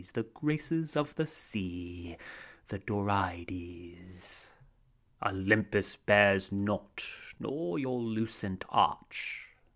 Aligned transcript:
The 0.15 0.23
Graces 0.23 0.95
of 0.95 1.13
the 1.13 1.27
Sea, 1.27 2.17
the 2.69 2.79
Dorides. 2.79 4.51
Olympus 5.23 5.95
bears 5.95 6.51
not, 6.51 7.05
nor 7.39 7.77
your 7.77 7.99
lucent 8.01 8.65
arch. 8.69 9.49